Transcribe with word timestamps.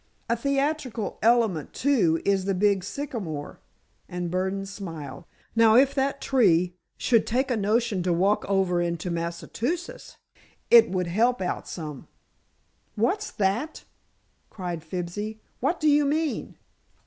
"A 0.27 0.35
theatrical 0.35 1.19
element, 1.21 1.73
too, 1.73 2.23
is 2.25 2.45
the 2.45 2.55
big 2.55 2.83
sycamore," 2.83 3.59
and 4.09 4.31
Burdon 4.31 4.65
smiled. 4.65 5.25
"Now, 5.55 5.75
if 5.75 5.93
that 5.93 6.19
tree 6.19 6.73
should 6.97 7.27
take 7.27 7.51
a 7.51 7.55
notion 7.55 8.01
to 8.01 8.11
walk 8.11 8.43
over 8.49 8.81
into 8.81 9.11
Massachusetts, 9.11 10.17
it 10.71 10.89
would 10.89 11.05
help 11.05 11.39
out 11.39 11.67
some." 11.67 12.07
"What's 12.95 13.29
that?" 13.29 13.83
cried 14.49 14.83
Fibsy. 14.83 15.39
"What 15.59 15.79
do 15.79 15.87
you 15.87 16.03
mean?" 16.03 16.57